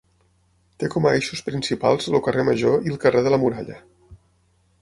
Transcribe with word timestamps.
Té 0.83 0.89
com 0.95 1.07
a 1.09 1.11
eixos 1.19 1.43
principals 1.51 2.09
el 2.13 2.23
carrer 2.29 2.47
Major 2.49 2.89
i 2.89 2.95
el 2.97 2.99
carrer 3.07 3.25
de 3.29 3.35
la 3.35 3.41
Muralla. 3.45 3.81